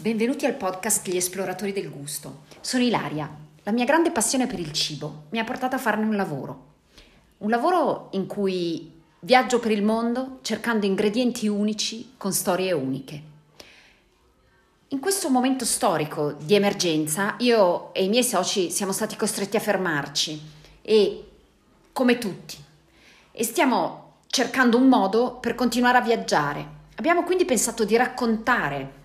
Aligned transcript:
benvenuti 0.00 0.46
al 0.46 0.54
podcast 0.54 1.08
Gli 1.08 1.16
esploratori 1.16 1.72
del 1.72 1.92
gusto. 1.92 2.40
Sono 2.60 2.82
Ilaria. 2.82 3.32
La 3.62 3.70
mia 3.70 3.84
grande 3.84 4.10
passione 4.10 4.48
per 4.48 4.58
il 4.58 4.72
cibo 4.72 5.26
mi 5.30 5.38
ha 5.38 5.44
portato 5.44 5.76
a 5.76 5.78
farne 5.78 6.06
un 6.06 6.16
lavoro. 6.16 6.64
Un 7.38 7.48
lavoro 7.48 8.08
in 8.14 8.26
cui 8.26 9.00
viaggio 9.20 9.60
per 9.60 9.70
il 9.70 9.84
mondo 9.84 10.40
cercando 10.42 10.86
ingredienti 10.86 11.46
unici 11.46 12.14
con 12.16 12.32
storie 12.32 12.72
uniche. 12.72 13.22
In 14.88 14.98
questo 14.98 15.30
momento 15.30 15.64
storico 15.64 16.32
di 16.32 16.56
emergenza, 16.56 17.36
io 17.38 17.94
e 17.94 18.02
i 18.02 18.08
miei 18.08 18.24
soci 18.24 18.72
siamo 18.72 18.90
stati 18.90 19.14
costretti 19.14 19.56
a 19.56 19.60
fermarci 19.60 20.42
e, 20.82 21.28
come 21.92 22.18
tutti, 22.18 22.56
e 23.30 23.44
stiamo 23.44 24.14
cercando 24.26 24.78
un 24.78 24.88
modo 24.88 25.36
per 25.36 25.54
continuare 25.54 25.98
a 25.98 26.02
viaggiare. 26.02 26.76
Abbiamo 26.96 27.22
quindi 27.22 27.44
pensato 27.44 27.84
di 27.84 27.96
raccontare 27.96 28.97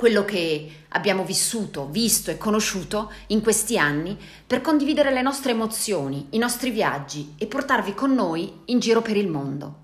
quello 0.00 0.24
che 0.24 0.84
abbiamo 0.88 1.24
vissuto, 1.24 1.86
visto 1.90 2.30
e 2.30 2.38
conosciuto 2.38 3.12
in 3.26 3.42
questi 3.42 3.76
anni 3.76 4.16
per 4.46 4.62
condividere 4.62 5.12
le 5.12 5.20
nostre 5.20 5.50
emozioni, 5.50 6.28
i 6.30 6.38
nostri 6.38 6.70
viaggi 6.70 7.34
e 7.36 7.46
portarvi 7.46 7.92
con 7.92 8.14
noi 8.14 8.50
in 8.64 8.78
giro 8.78 9.02
per 9.02 9.18
il 9.18 9.28
mondo. 9.28 9.74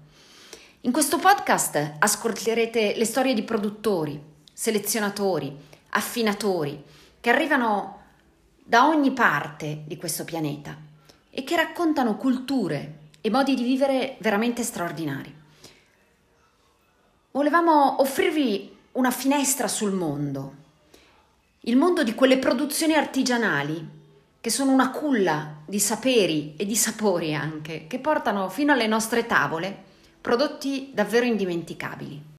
In 0.81 0.91
questo 0.91 1.19
podcast 1.19 1.97
ascolterete 1.99 2.95
le 2.97 3.05
storie 3.05 3.35
di 3.35 3.43
produttori, 3.43 4.19
selezionatori, 4.55 5.55
affinatori 5.91 6.83
che 7.21 7.29
arrivano 7.29 8.05
da 8.57 8.87
ogni 8.89 9.13
parte 9.13 9.83
di 9.85 9.99
questo 9.99 10.25
pianeta 10.25 10.75
e 11.29 11.45
che 11.45 11.57
raccontano 11.57 12.17
culture 12.17 13.01
e 13.21 13.29
modi 13.29 13.55
di 13.55 13.65
vivere 13.65 14.17
veramente 14.21 14.63
straordinari. 14.63 15.35
Volevamo 17.33 18.01
offrirvi 18.01 18.76
una 18.97 19.11
finestra 19.11 19.69
sul 19.69 19.93
mondo, 19.93 20.55
il 21.61 21.77
mondo 21.77 22.03
di 22.03 22.15
quelle 22.15 22.39
produzioni 22.39 22.95
artigianali 22.95 23.95
che 24.41 24.51
sono 24.51 24.73
una 24.73 24.91
culla 24.91 25.57
di 25.67 25.79
saperi 25.79 26.55
e 26.57 26.65
di 26.65 26.77
sapori 26.77 27.35
anche, 27.35 27.87
che 27.89 27.99
portano 27.99 28.49
fino 28.49 28.73
alle 28.73 28.87
nostre 28.87 29.27
tavole 29.27 29.85
prodotti 30.21 30.93
davvero 30.95 31.27
indimenticabili. 31.27 32.36